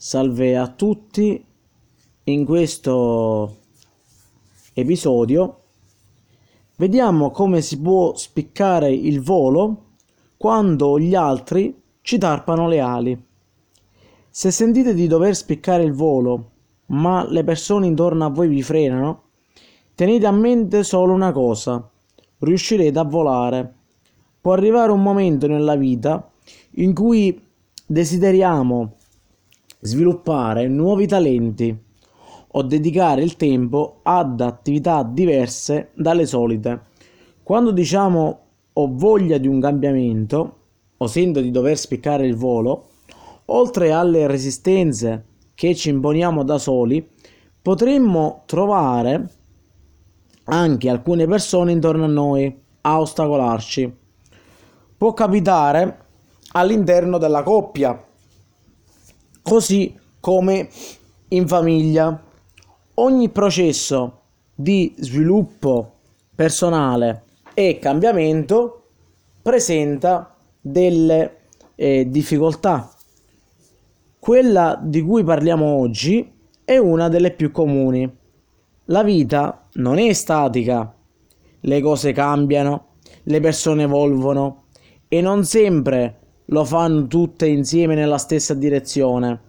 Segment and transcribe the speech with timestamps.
[0.00, 1.44] Salve a tutti,
[2.22, 3.56] in questo
[4.72, 5.62] episodio
[6.76, 9.86] vediamo come si può spiccare il volo
[10.36, 13.26] quando gli altri ci tarpano le ali.
[14.30, 16.50] Se sentite di dover spiccare il volo,
[16.86, 19.22] ma le persone intorno a voi vi frenano,
[19.96, 21.90] tenete a mente solo una cosa,
[22.38, 23.74] riuscirete a volare.
[24.40, 26.30] Può arrivare un momento nella vita
[26.74, 27.44] in cui
[27.84, 28.92] desideriamo
[29.80, 31.76] sviluppare nuovi talenti
[32.50, 36.80] o dedicare il tempo ad attività diverse dalle solite.
[37.42, 38.40] Quando diciamo
[38.72, 40.56] ho voglia di un cambiamento
[40.96, 42.86] o sento di dover spiccare il volo,
[43.46, 45.24] oltre alle resistenze
[45.54, 47.06] che ci imponiamo da soli,
[47.60, 49.30] potremmo trovare
[50.44, 53.96] anche alcune persone intorno a noi a ostacolarci.
[54.96, 55.98] Può capitare
[56.52, 58.07] all'interno della coppia
[59.48, 60.68] così come
[61.28, 62.22] in famiglia.
[62.94, 64.20] Ogni processo
[64.54, 65.94] di sviluppo
[66.34, 67.24] personale
[67.54, 68.82] e cambiamento
[69.40, 71.36] presenta delle
[71.76, 72.92] eh, difficoltà.
[74.18, 76.30] Quella di cui parliamo oggi
[76.62, 78.16] è una delle più comuni.
[78.86, 80.94] La vita non è statica,
[81.60, 82.88] le cose cambiano,
[83.22, 84.64] le persone evolvono
[85.08, 86.17] e non sempre
[86.50, 89.40] lo fanno tutte insieme nella stessa direzione.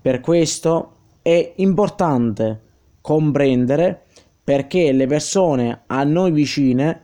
[0.00, 0.92] Per questo
[1.22, 2.60] è importante
[3.00, 4.04] comprendere
[4.42, 7.02] perché le persone a noi vicine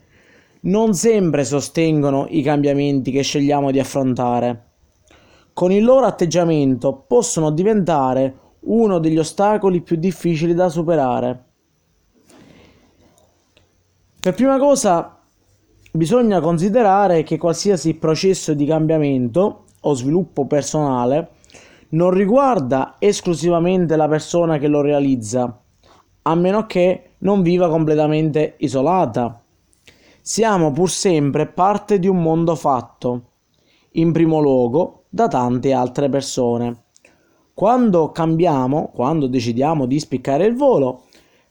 [0.62, 4.66] non sempre sostengono i cambiamenti che scegliamo di affrontare.
[5.54, 11.44] Con il loro atteggiamento possono diventare uno degli ostacoli più difficili da superare.
[14.20, 15.19] Per prima cosa
[15.92, 21.30] Bisogna considerare che qualsiasi processo di cambiamento o sviluppo personale
[21.91, 25.60] non riguarda esclusivamente la persona che lo realizza,
[26.22, 29.42] a meno che non viva completamente isolata.
[30.20, 33.22] Siamo pur sempre parte di un mondo fatto,
[33.92, 36.84] in primo luogo, da tante altre persone.
[37.53, 41.06] Quando cambiamo, quando decidiamo di spiccare il volo,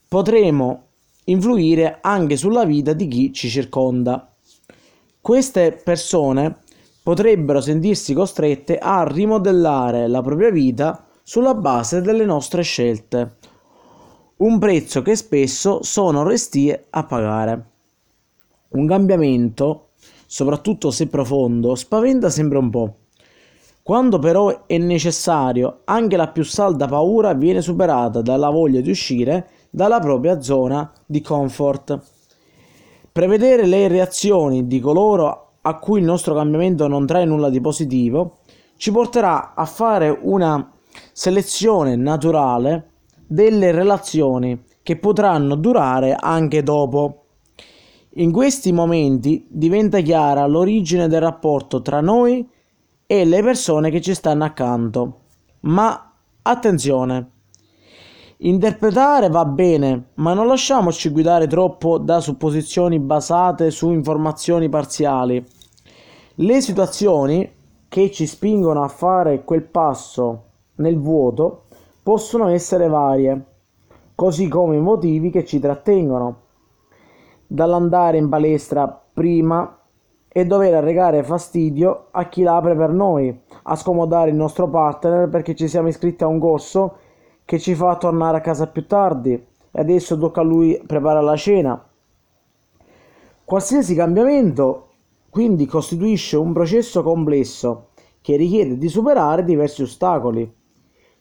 [0.08, 0.89] potremo
[1.30, 4.32] influire anche sulla vita di chi ci circonda.
[5.22, 6.58] Queste persone
[7.04, 13.38] potrebbero sentirsi costrette a rimodellare la propria vita sulla base delle nostre scelte,
[14.38, 17.66] un prezzo che spesso sono restie a pagare.
[18.70, 19.90] Un cambiamento,
[20.26, 22.96] soprattutto se profondo, spaventa sempre un po'.
[23.84, 29.50] Quando però è necessario, anche la più salda paura viene superata dalla voglia di uscire
[29.70, 32.00] dalla propria zona di comfort.
[33.12, 38.38] Prevedere le reazioni di coloro a cui il nostro cambiamento non trae nulla di positivo
[38.78, 40.72] ci porterà a fare una
[41.12, 42.92] selezione naturale
[43.28, 47.26] delle relazioni che potranno durare anche dopo.
[48.14, 52.48] In questi momenti diventa chiara l'origine del rapporto tra noi
[53.06, 55.20] e le persone che ci stanno accanto.
[55.62, 57.39] Ma attenzione!
[58.42, 65.46] Interpretare va bene, ma non lasciamoci guidare troppo da supposizioni basate su informazioni parziali.
[66.36, 67.52] Le situazioni
[67.90, 70.44] che ci spingono a fare quel passo
[70.76, 71.64] nel vuoto
[72.02, 73.44] possono essere varie,
[74.16, 76.38] così come i motivi che ci trattengono.
[77.46, 79.80] Dall'andare in palestra prima
[80.30, 85.56] e dover arrecare fastidio a chi l'apre per noi, a scomodare il nostro partner perché
[85.56, 87.00] ci siamo iscritti a un corso
[87.50, 91.36] che ci fa tornare a casa più tardi e adesso tocca a lui preparare la
[91.36, 91.84] cena.
[93.44, 94.90] Qualsiasi cambiamento
[95.32, 97.88] quindi costituisce un processo complesso
[98.22, 100.48] che richiede di superare diversi ostacoli.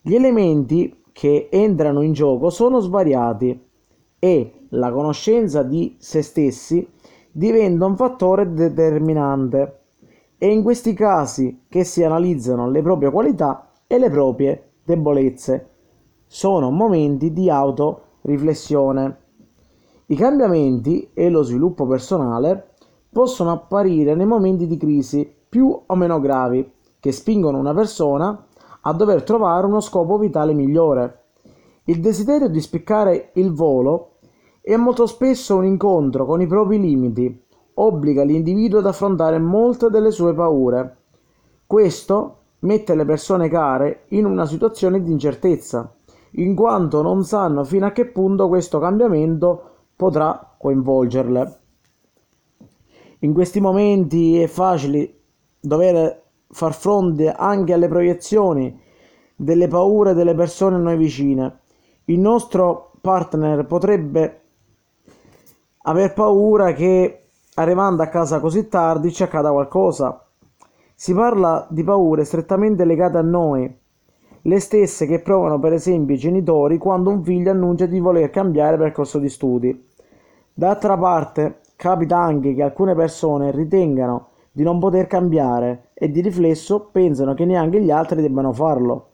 [0.02, 3.66] Gli elementi che entrano in gioco sono svariati
[4.18, 6.86] e la conoscenza di se stessi
[7.32, 9.80] diventa un fattore determinante.
[10.36, 15.76] È in questi casi che si analizzano le proprie qualità e le proprie debolezze
[16.30, 19.16] sono momenti di autoriflessione.
[20.06, 22.74] I cambiamenti e lo sviluppo personale
[23.10, 26.70] possono apparire nei momenti di crisi più o meno gravi
[27.00, 28.46] che spingono una persona
[28.82, 31.22] a dover trovare uno scopo vitale migliore.
[31.84, 34.16] Il desiderio di spiccare il volo
[34.60, 37.42] è molto spesso un incontro con i propri limiti,
[37.74, 40.96] obbliga l'individuo ad affrontare molte delle sue paure.
[41.66, 45.90] Questo mette le persone care in una situazione di incertezza
[46.32, 49.62] in quanto non sanno fino a che punto questo cambiamento
[49.96, 51.58] potrà coinvolgerle.
[53.20, 55.14] In questi momenti è facile
[55.60, 58.80] dover far fronte anche alle proiezioni
[59.34, 61.60] delle paure delle persone a noi vicine.
[62.04, 64.40] Il nostro partner potrebbe
[65.82, 70.24] aver paura che arrivando a casa così tardi ci accada qualcosa.
[70.94, 73.72] Si parla di paure strettamente legate a noi,
[74.48, 78.78] le stesse che provano per esempio i genitori quando un figlio annuncia di voler cambiare
[78.78, 79.86] percorso di studi.
[80.54, 86.88] D'altra parte, capita anche che alcune persone ritengano di non poter cambiare e di riflesso
[86.90, 89.10] pensano che neanche gli altri debbano farlo.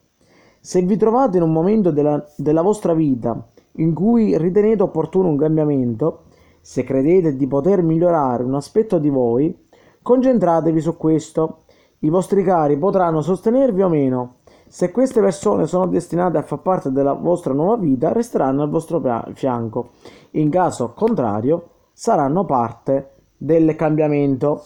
[0.60, 3.36] Se vi trovate in un momento della, della vostra vita
[3.78, 6.26] in cui ritenete opportuno un cambiamento,
[6.60, 9.54] se credete di poter migliorare un aspetto di voi,
[10.00, 11.64] concentratevi su questo.
[11.98, 14.36] I vostri cari potranno sostenervi o meno.
[14.74, 19.00] Se queste persone sono destinate a far parte della vostra nuova vita, resteranno al vostro
[19.32, 19.90] fianco.
[20.32, 24.64] In caso contrario, saranno parte del cambiamento.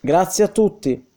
[0.00, 1.09] Grazie a tutti.